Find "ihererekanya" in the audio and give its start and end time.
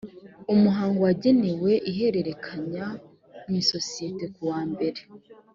1.91-2.85